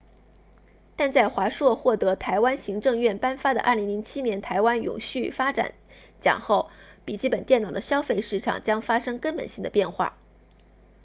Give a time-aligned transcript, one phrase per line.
[0.95, 5.75] 但在华硕获得台湾行政院颁发的2007年台湾永续发展
[6.19, 6.71] 奖后
[7.05, 10.17] 笔记本电脑的消费市场将发生根本性的变化